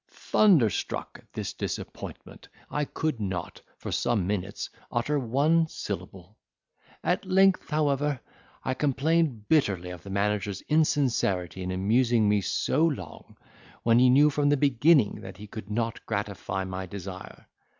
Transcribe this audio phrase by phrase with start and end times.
[0.09, 6.39] "Thunderstruck at this disappointment, I could not, for some minutes, utter one syllable.
[7.03, 8.19] At length, however,
[8.65, 13.37] I complained bitterly of the manager's insincerity in amusing me so long,
[13.83, 17.45] when he knew from the beginning that he could not gratify my desire.